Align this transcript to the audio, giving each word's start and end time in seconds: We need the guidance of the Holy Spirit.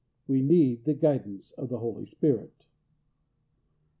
We 0.27 0.41
need 0.41 0.85
the 0.85 0.95
guidance 0.95 1.51
of 1.59 1.69
the 1.69 1.77
Holy 1.77 2.07
Spirit. 2.07 2.65